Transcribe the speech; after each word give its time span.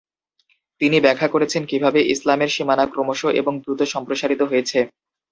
তিনি 0.81 0.97
ব্যাখ্যা 0.99 1.27
করেছেন 1.27 1.61
কীভাবে 1.65 1.99
ইসলামের 2.13 2.53
সীমানা 2.55 2.85
ক্রমশঃ 2.87 3.29
এবং 3.41 3.53
দ্রুত 3.63 3.81
সম্প্রসারিত 3.93 4.41
হয়েছে। 4.51 4.79